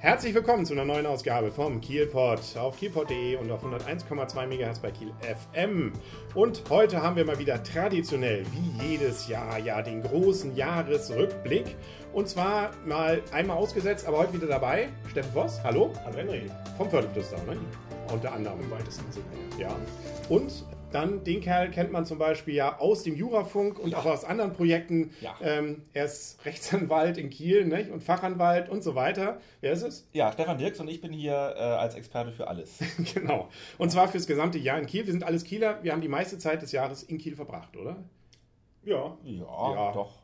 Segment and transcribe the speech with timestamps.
[0.00, 4.92] Herzlich willkommen zu einer neuen Ausgabe vom Kielpot auf kielpot.de und auf 101,2 MHz bei
[4.92, 5.92] Kiel FM.
[6.36, 11.74] Und heute haben wir mal wieder traditionell, wie jedes Jahr, ja, den großen Jahresrückblick.
[12.12, 14.88] Und zwar mal einmal ausgesetzt, aber heute wieder dabei.
[15.10, 15.92] Steffen Voss, hallo.
[16.04, 16.48] Hallo Henry.
[16.76, 17.56] Vom Förderflüster, ne?
[18.12, 18.60] Unter anderem.
[18.60, 19.26] Im weitesten Sinne.
[19.58, 19.74] Ja.
[20.28, 24.24] Und dann den Kerl kennt man zum Beispiel ja aus dem Jurafunk und auch aus
[24.24, 25.10] anderen Projekten.
[25.20, 25.36] Ja.
[25.42, 27.90] Ähm, er ist Rechtsanwalt in Kiel nicht?
[27.90, 29.40] und Fachanwalt und so weiter.
[29.60, 30.08] Wer ist es?
[30.12, 32.78] Ja, Stefan Dirks und ich bin hier äh, als Experte für alles.
[33.14, 33.48] genau.
[33.76, 35.04] Und zwar fürs gesamte Jahr in Kiel.
[35.06, 35.82] Wir sind alles Kieler.
[35.82, 37.96] Wir haben die meiste Zeit des Jahres in Kiel verbracht, oder?
[38.84, 39.16] Ja.
[39.24, 39.92] Ja, Ja.
[39.92, 40.14] doch.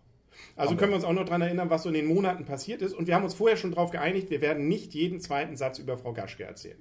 [0.56, 2.82] Also Haben können wir uns auch noch daran erinnern, was so in den Monaten passiert
[2.82, 2.92] ist.
[2.92, 5.96] Und wir haben uns vorher schon darauf geeinigt, wir werden nicht jeden zweiten Satz über
[5.96, 6.78] Frau Gaschke erzählen.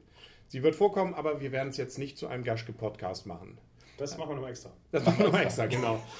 [0.48, 3.58] Sie wird vorkommen, aber wir werden es jetzt nicht zu einem Gaschke-Podcast machen.
[3.98, 4.72] Das machen wir nochmal extra.
[4.92, 6.00] Das machen wir noch extra, genau.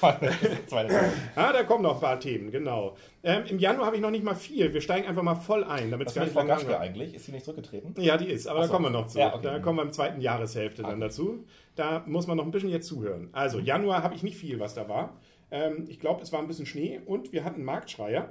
[1.34, 2.96] Ah, da kommen noch ein paar Themen, genau.
[3.22, 4.72] Ähm, Im Januar habe ich noch nicht mal viel.
[4.72, 7.14] Wir steigen einfach mal voll ein, damit es Was nicht Frau Gaschke eigentlich?
[7.14, 7.94] Ist sie nicht zurückgetreten?
[8.00, 8.72] Ja, die ist, aber Ach da so.
[8.74, 9.18] kommen wir noch zu.
[9.18, 9.42] Ja, okay.
[9.42, 11.00] Da kommen wir im zweiten Jahreshälfte dann Okay.
[11.00, 11.44] dazu.
[11.74, 13.28] Da muss man noch ein bisschen jetzt zuhören.
[13.32, 15.16] Also, Januar habe ich nicht viel, was da war.
[15.50, 18.28] Ähm, ich glaube, es war ein bisschen Schnee und wir hatten einen Marktschreier.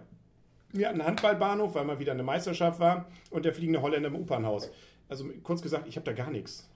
[0.71, 4.15] Wir hatten einen Handballbahnhof, weil mal wieder eine Meisterschaft war und der fliegende Holländer im
[4.15, 4.71] Opernhaus.
[5.09, 6.69] Also kurz gesagt, ich habe da gar nichts.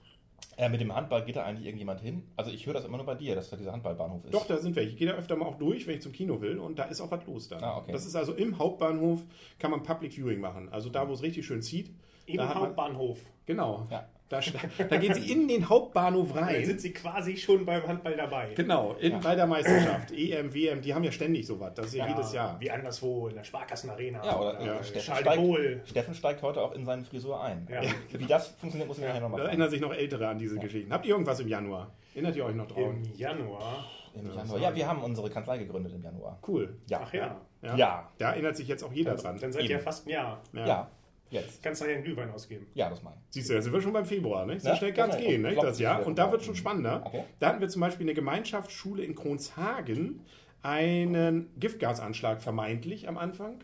[0.58, 2.24] Äh, mit dem Handball geht da eigentlich irgendjemand hin?
[2.36, 4.34] Also ich höre das immer nur bei dir, dass da dieser Handballbahnhof ist.
[4.34, 4.90] Doch, da sind welche.
[4.90, 7.00] Ich gehe da öfter mal auch durch, wenn ich zum Kino will und da ist
[7.00, 7.62] auch was los dann.
[7.62, 7.92] Ah, okay.
[7.92, 9.22] Das ist also im Hauptbahnhof,
[9.60, 10.68] kann man Public Viewing machen.
[10.70, 11.92] Also da, wo es richtig schön zieht.
[12.26, 13.20] Im hat man- Hauptbahnhof.
[13.46, 13.86] Genau.
[13.90, 14.08] Ja.
[14.28, 14.40] Da,
[14.88, 16.64] da gehen sie in den Hauptbahnhof Dann rein.
[16.64, 18.52] sind sie quasi schon beim Handball dabei.
[18.54, 20.12] Genau, in, bei der Meisterschaft.
[20.12, 21.72] EM, WM, die haben ja ständig sowas.
[21.74, 22.60] Das ist ja, Ja, jedes Jahr.
[22.60, 24.22] Wie anderswo in der Sparkassenarena.
[24.24, 25.88] Ja, oder Ja, Steffen, Charles steigt.
[25.88, 27.66] Steffen steigt heute auch in seine Frisur ein.
[27.70, 27.80] Ja.
[28.12, 30.92] Wie das funktioniert, muss ich nachher nochmal Da erinnern sich noch Ältere an diese Geschichten.
[30.92, 31.90] Habt ihr irgendwas im Januar?
[32.14, 32.78] Erinnert ihr euch noch drauf?
[32.78, 33.86] Im Januar.
[34.14, 34.58] Im Januar.
[34.58, 36.38] Ja, wir haben unsere Kanzlei gegründet im Januar.
[36.46, 36.76] Cool.
[36.86, 37.00] Ja.
[37.02, 37.36] Ach ja.
[37.62, 37.76] Ja.
[37.76, 38.12] Ja.
[38.18, 39.38] Da erinnert sich jetzt auch jeder dran.
[39.40, 40.42] Dann seid ihr ja fast ein Jahr.
[40.52, 40.90] Ja.
[41.30, 41.62] Jetzt.
[41.62, 42.66] Kannst du ja einen Glühwein ausgeben.
[42.74, 43.14] Ja, das ich.
[43.30, 44.58] Siehst du, da sind wir schon beim Februar, ne?
[44.58, 45.28] So Ja, schnell kann es genau.
[45.28, 45.54] gehen, ne?
[45.54, 46.06] Das Jahr.
[46.06, 47.02] Und da wird schon spannender.
[47.04, 47.24] Okay.
[47.38, 50.20] Da hatten wir zum Beispiel eine Gemeinschaftsschule in Kronshagen
[50.62, 53.60] einen Giftgasanschlag vermeintlich am Anfang.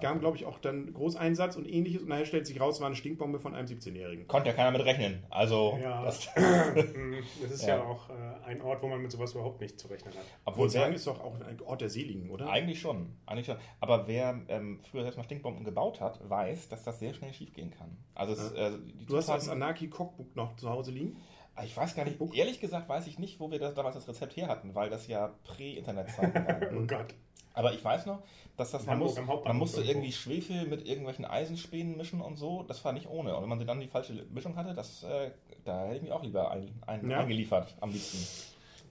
[0.00, 2.02] Gab, glaube ich, auch dann Großeinsatz und ähnliches.
[2.02, 4.26] Und nachher stellt sich raus, war eine Stinkbombe von einem 17-Jährigen.
[4.26, 5.24] Konnte ja keiner mit rechnen.
[5.30, 6.04] Also, Ja.
[6.04, 7.84] das, Mm, Das ist ja, Ja.
[7.84, 8.12] auch äh,
[8.46, 10.24] ein Ort, wo man mit sowas überhaupt nicht zu rechnen hat.
[10.44, 12.48] obwohl wer, ist doch auch ein Ort der Seligen, oder?
[12.50, 13.56] Eigentlich schon, eigentlich schon.
[13.80, 17.70] Aber wer ähm, früher selbst mal Stinkbomben gebaut hat, weiß, dass das sehr schnell schiefgehen
[17.70, 17.96] kann.
[18.14, 21.16] Also es, äh, die Du hast das Anarchy-Cookbook noch zu Hause liegen?
[21.54, 24.06] Ah, ich weiß gar nicht, ehrlich gesagt weiß ich nicht, wo wir das, damals das
[24.08, 26.68] Rezept her hatten, weil das ja Prä-Internetzeiten waren.
[26.78, 27.14] Oh Gott.
[27.58, 28.22] Aber ich weiß noch,
[28.56, 29.92] dass das, man, muss, man musste irgendwo.
[29.98, 32.62] irgendwie Schwefel mit irgendwelchen Eisenspänen mischen und so.
[32.62, 33.34] Das war nicht ohne.
[33.36, 35.30] Und wenn man dann die falsche Mischung hatte, das, äh,
[35.64, 37.18] da hätte ich mich auch lieber ein, ein, Ja.
[37.20, 38.18] eingeliefert, am liebsten.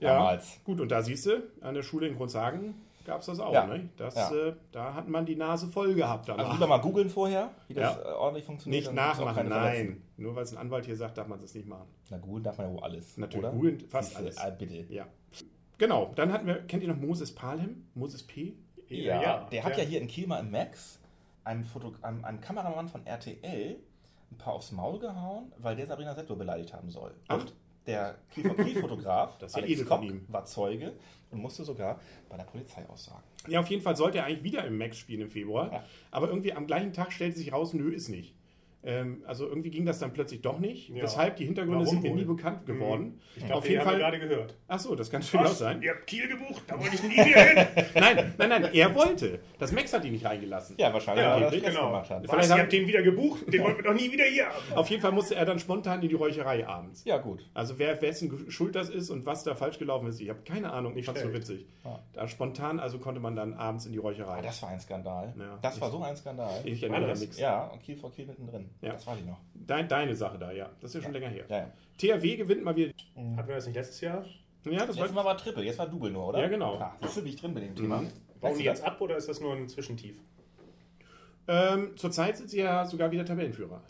[0.00, 0.60] Ja, Damals.
[0.64, 2.74] gut, und da siehst du, an der Schule in Grundsagen
[3.04, 3.52] gab es das auch.
[3.54, 3.66] Ja.
[3.66, 3.88] Ne?
[3.96, 4.30] Das, Ja.
[4.32, 6.28] äh, da hat man die Nase voll gehabt.
[6.28, 6.52] Also danach.
[6.54, 8.02] lieber mal googeln vorher, wie das Ja.
[8.02, 8.84] äh, ordentlich funktioniert.
[8.84, 10.02] nicht nachmachen, nein.
[10.18, 11.88] Nur weil es ein Anwalt hier sagt, darf man das nicht machen.
[12.10, 13.16] Na googeln darf man ja wohl alles.
[13.16, 14.36] Natürlich, googeln fast alles.
[14.38, 14.84] Ah, bitte.
[14.92, 15.06] Ja.
[15.78, 17.86] Genau, dann hatten wir, kennt ihr noch Moses Palhem?
[17.94, 18.54] Moses P?
[18.88, 20.98] Ja, der hat ja hier in Kiel mal im Max
[21.44, 23.76] einem, Foto, einem, einem Kameramann von RTL
[24.30, 27.14] ein paar aufs Maul gehauen, weil der Sabrina Setto beleidigt haben soll.
[27.28, 27.40] Ach.
[27.40, 27.54] Und
[27.86, 30.26] der Kiel-Fotograf Das ja Alex ihm.
[30.28, 30.92] war Zeuge
[31.30, 33.22] und musste sogar bei der Polizei aussagen.
[33.46, 35.72] Ja, auf jeden Fall sollte er eigentlich wieder im Max spielen im Februar.
[35.72, 35.84] Ja.
[36.10, 38.34] Aber irgendwie am gleichen Tag stellte sich raus, nö, ist nicht.
[38.84, 40.88] Ähm, also irgendwie ging das dann plötzlich doch nicht.
[40.90, 41.02] Ja.
[41.02, 42.16] Weshalb die Hintergründe Warum sind mir wohl?
[42.18, 43.20] nie bekannt geworden.
[43.36, 43.98] Ich glaube, auf jeden haben wir Fall.
[44.12, 44.56] gerade gehört.
[44.68, 45.82] Ach so, das kann natürlich auch sein.
[45.82, 47.66] Ihr habt Kiel gebucht, da wollte ich nie wieder hin.
[47.94, 49.40] Nein, nein, nein, er wollte.
[49.58, 50.76] Das Max hat ihn nicht reingelassen.
[50.78, 51.86] Ja, wahrscheinlich, Ja, weil er genau.
[51.86, 52.24] gemacht hat.
[52.30, 53.52] Vielleicht ihr habt den wieder gebucht?
[53.52, 54.76] Den wollten wir doch nie wieder hier haben.
[54.76, 57.04] Auf jeden Fall musste er dann spontan in die Räucherei abends.
[57.04, 57.44] Ja, gut.
[57.54, 60.72] Also wer wessen Schuld das ist und was da falsch gelaufen ist, ich habe keine
[60.72, 60.96] Ahnung.
[60.96, 61.48] Ich fand's so schlecht.
[61.48, 61.66] witzig.
[61.84, 61.98] Ja.
[62.12, 64.38] Da spontan, also konnte man dann abends in die Räucherei.
[64.38, 65.34] Ah, das war ein Skandal.
[65.36, 65.58] Ja.
[65.62, 66.60] das war so ein Skandal.
[66.64, 67.20] ich erinnere das?
[67.20, 67.38] nichts.
[67.40, 68.67] ja, und Kiel vor Kiel mittendrin.
[68.80, 68.92] Ja.
[68.92, 69.38] Das weiß ich noch.
[69.54, 70.70] Dein, deine Sache da, ja.
[70.80, 71.44] Das ist ja schon länger her.
[71.48, 71.72] Ja, ja.
[72.18, 72.92] THW gewinnt mal wieder.
[73.36, 74.24] Hatten wir das nicht letztes Jahr?
[74.64, 75.22] Ja, das Jetzt war.
[75.22, 76.40] mal war Triple, jetzt war Double nur, oder?
[76.40, 76.74] Ja, genau.
[76.78, 78.02] Ah, siehst du, wie ich drin bin im Thema?
[78.02, 78.08] Mhm.
[78.40, 80.16] Bauen die jetzt ab oder ist das nur ein Zwischentief?
[81.46, 83.80] Ähm, zurzeit sind sie ja sogar wieder Tabellenführer.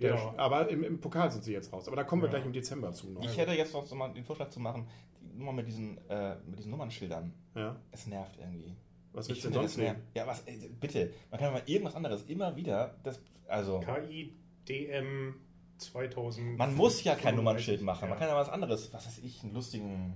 [0.00, 0.34] Der, Ja.
[0.38, 1.86] Aber im, im Pokal sind sie jetzt raus.
[1.86, 2.32] Aber da kommen wir Ja.
[2.36, 3.22] gleich im Dezember zu noch.
[3.22, 4.86] Ich hätte jetzt noch so mal den Vorschlag zu machen,
[5.20, 7.32] die Nummer mit diesen, äh, mit diesen Nummernschildern.
[7.54, 7.76] Ja.
[7.92, 8.74] Es nervt irgendwie.
[9.12, 9.96] Was willst du denn sonst nehmen?
[10.14, 11.12] Ja, was, äh, bitte.
[11.30, 12.94] Man kann mal irgendwas anderes immer wieder.
[13.02, 14.32] Das, also, KI
[14.68, 15.34] DM
[15.78, 16.56] 2000.
[16.58, 18.02] man muss ja kein Nummernschild machen.
[18.08, 18.16] Man Ja.
[18.16, 20.14] kann ja was anderes, was weiß ich, einen lustigen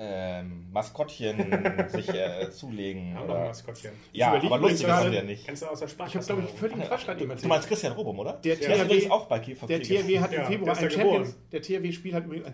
[0.00, 1.36] ähm, Maskottchen
[1.88, 3.16] sich äh, zulegen.
[3.16, 3.90] Ein Oder, Maskottchen.
[4.12, 5.44] ja, überlege aber lustig ist das ja nicht.
[5.44, 7.48] Kennst du aus der Ich habe, glaube ich, völlig einen Quatsch gerade eben Du erzählt.
[7.48, 8.32] meinst Christian Robum, oder?
[8.34, 10.88] Der ist THW übrigens auch bei Kiel Der THW hat im Ja, Februar der ein
[10.88, 12.46] ist Champions, der THW-Spiel hat übrigens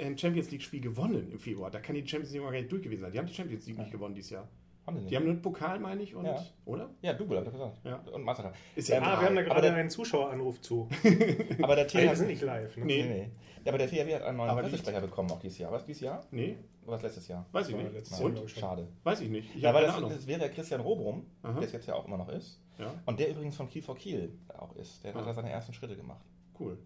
[0.00, 1.70] ein Champions League-Spiel gewonnen im Februar.
[1.70, 3.12] Da kann die Champions League auch gar nicht durch gewesen sein.
[3.12, 4.48] Die haben die Champions League nicht gewonnen dieses Jahr.
[4.86, 5.12] Haben sie nicht.
[5.12, 6.44] Die haben einen Pokal, meine ich, und, Ja.
[6.64, 6.90] oder?
[7.02, 7.76] Ja, Double, hab ich gesagt.
[7.84, 7.96] Ja.
[8.12, 8.54] Und Mastercard.
[8.74, 10.88] Ist ja Ähm, Ah, wir haben da gerade der- einen Zuschaueranruf zu.
[11.62, 12.76] Aber der THW sind nicht live.
[12.76, 12.84] Ne?
[12.84, 13.02] Nee.
[13.04, 13.30] Nee, nee.
[13.64, 15.70] Ja, aber der THW hat einen neuen Pressesprecher bekommen auch dieses Jahr.
[15.70, 16.26] Was dieses Jahr?
[16.32, 17.46] Nee, Oder was letztes Jahr?
[17.52, 17.92] weiß ich nicht.
[17.92, 18.18] letztes.
[18.18, 18.50] Jahr, Und?
[18.50, 18.88] Schade.
[19.04, 19.54] Weiß ich nicht.
[19.54, 20.10] Ich Ja, habe weil keine das, Ahnung.
[20.16, 21.52] das wäre der Christian Robrum, Aha.
[21.52, 22.60] der es jetzt ja auch immer noch ist.
[22.78, 25.04] Ja, Und der übrigens von Kiel for Kiel auch ist.
[25.04, 25.26] Der hat Ah.
[25.26, 26.24] da seine ersten Schritte gemacht.
[26.58, 26.76] cool.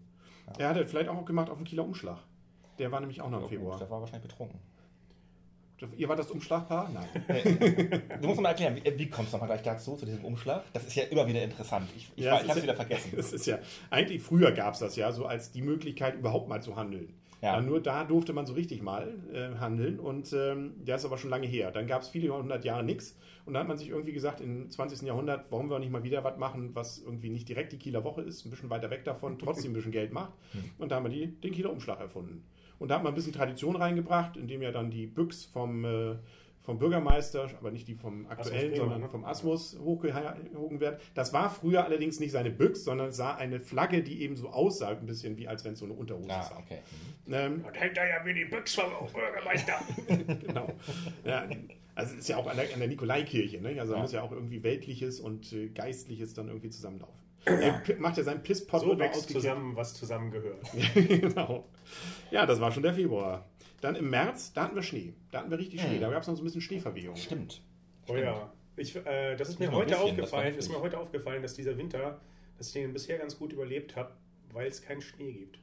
[0.59, 2.19] Er hat das vielleicht auch gemacht auf dem Kieler Umschlag.
[2.77, 3.79] Der war nämlich auch noch im Februar.
[3.79, 4.59] Der war wahrscheinlich betrunken.
[5.97, 6.89] Ihr war das Umschlagpaar?
[6.93, 8.01] Nein.
[8.21, 10.63] Du musst mal erklären, wie, wie kommst du nochmal gleich dazu, zu diesem Umschlag?
[10.73, 11.87] Das ist ja immer wieder interessant.
[11.95, 13.13] Ich, ich, Ja, es ich habe ist wieder vergessen.
[13.17, 13.59] Es ist ja,
[13.89, 17.13] eigentlich früher gab es das ja so als die Möglichkeit, überhaupt mal zu handeln.
[17.41, 17.53] Ja.
[17.55, 17.61] Ja.
[17.61, 21.29] nur da durfte man so richtig mal äh, handeln und ähm, der ist aber schon
[21.29, 21.69] lange her.
[21.69, 23.15] Dann gab es viele hundert Jahre nichts
[23.47, 25.03] und dann hat man sich irgendwie gesagt, im 20.
[25.03, 28.21] Jahrhundert, warum wir nicht mal wieder was machen, was irgendwie nicht direkt die Kieler Woche
[28.21, 30.33] ist, ein bisschen weiter weg davon, trotzdem ein bisschen Geld macht.
[30.77, 32.43] Und da haben wir die, den Kieler Umschlag erfunden.
[32.77, 36.15] Und da hat man ein bisschen Tradition reingebracht, indem ja dann die Büchs vom, äh,
[36.67, 39.07] vom Bürgermeister, aber nicht die vom aktuellen, sondern ne?
[39.07, 40.99] vom Asmus hochgehoben wird.
[41.13, 44.49] Das war früher allerdings nicht seine Büchs, sondern es war eine Flagge, die eben so
[44.49, 46.55] aussah, ein bisschen wie als wenn es so eine Unterhose Ah, sei.
[46.57, 46.79] okay.
[47.29, 49.75] Ähm, Und hängt da ja wie die Büchse vom Bürgermeister.
[50.45, 50.67] genau.
[51.23, 51.47] Ja,
[51.95, 53.69] also es ist ja auch an der, an der Nikolaikirche, ne?
[53.79, 54.01] Also da Ja.
[54.01, 57.15] muss ja auch irgendwie Weltliches und äh, Geistliches dann irgendwie zusammenlaufen.
[57.45, 60.59] Er macht ja seinen Pisspot So wächst zusammen, was zusammengehört.
[60.95, 61.63] genau.
[62.29, 63.45] Ja, das war schon der Februar.
[63.81, 65.13] Dann im März, da hatten wir Schnee.
[65.31, 65.95] Da hatten wir richtig Schnee.
[65.95, 66.01] Hm.
[66.01, 67.15] Da gab es noch so ein bisschen Schneeverwehung.
[67.15, 67.61] Stimmt.
[68.07, 68.51] Oh ja.
[68.75, 72.19] Ich, äh, das ist mir heute bisschen, aufgefallen, ist mir heute aufgefallen, dass dieser Winter,
[72.57, 74.11] dass ich den bisher ganz gut überlebt habe,
[74.53, 75.59] weil es keinen Schnee gibt.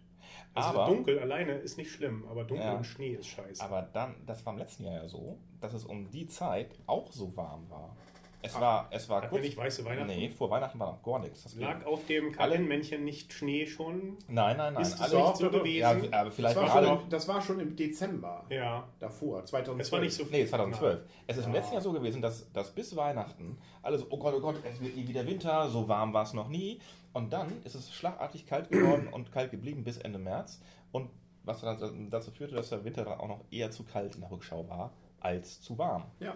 [0.53, 2.77] Also Aber- dunkel alleine ist nicht schlimm, aber dunkel Ja.
[2.77, 3.63] und Schnee ist scheiße.
[3.63, 7.11] Aber dann, das war im letzten Jahr ja so, dass es um die Zeit auch
[7.13, 7.97] so warm war.
[8.47, 10.07] Es war, es war wir nicht weiße Weihnachten?
[10.09, 11.45] Nee, vor Weihnachten war noch gar nichts.
[11.45, 14.19] Das Lag auf dem Kalendmännchen nicht Schnee schon?
[14.29, 14.83] Nein, nein, nein.
[14.83, 15.79] Ist alle- nicht so gewesen?
[15.79, 16.87] ja, aber Das vielleicht war, alle.
[16.89, 18.87] schon, im- das war schon im Dezember Ja.
[18.99, 19.81] davor, 2012.
[19.81, 21.01] Es war nicht so Nee, 2012.
[21.03, 21.11] Na.
[21.27, 21.59] Es ist im Ja.
[21.61, 24.95] letzten Jahr so gewesen, dass, dass bis Weihnachten alles, oh Gott, oh Gott, es wird
[24.95, 26.81] nie wieder Winter, so warm war es noch nie.
[27.15, 30.61] Und dann ist es schlagartig kalt geworden und kalt geblieben bis Ende März.
[30.93, 31.09] Und
[31.45, 34.31] was dann dazu führte, dass der Winter dann auch noch eher zu kalt in der
[34.31, 36.05] Rückschau war, als zu warm.
[36.21, 36.35] Ja.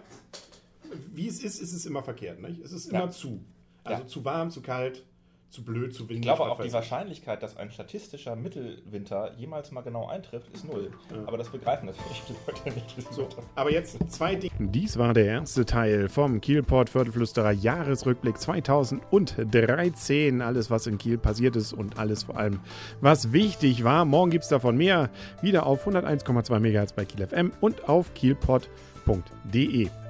[1.13, 2.39] Wie es ist, ist es immer verkehrt.
[2.41, 2.61] Nicht?
[2.63, 3.01] Es ist Ja.
[3.01, 3.43] immer zu.
[3.83, 4.07] Also Ja.
[4.07, 5.03] zu warm, zu kalt,
[5.49, 6.17] zu blöd, zu windig.
[6.17, 6.71] Ich glaube auch, die.
[6.71, 10.91] Wahrscheinlichkeit, dass ein statistischer Mittelwinter jemals mal genau eintrifft, ist null.
[11.25, 13.11] Aber das begreifen natürlich die Leute nicht.
[13.11, 14.53] So, aber jetzt zwei Dinge.
[14.59, 20.43] Dies war der erste Teil vom Kielport Viertelflüsterer Jahresrückblick 2013.
[20.43, 22.59] Alles, was in Kiel passiert ist und alles vor allem,
[23.01, 24.05] was wichtig war.
[24.05, 25.09] Morgen gibt es davon mehr.
[25.41, 28.69] Wieder auf 101,2 MHz bei Kiel FM und auf kielport.de.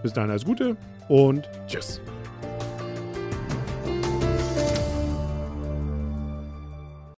[0.04, 0.76] Bis dahin alles Gute
[1.08, 2.02] und tschüss.